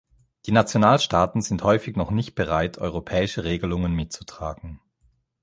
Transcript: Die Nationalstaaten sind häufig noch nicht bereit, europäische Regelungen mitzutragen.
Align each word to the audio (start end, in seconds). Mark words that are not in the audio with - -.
Die 0.47 0.51
Nationalstaaten 0.51 1.43
sind 1.43 1.61
häufig 1.63 1.95
noch 1.95 2.09
nicht 2.09 2.33
bereit, 2.33 2.79
europäische 2.79 3.43
Regelungen 3.43 3.93
mitzutragen. 3.93 4.81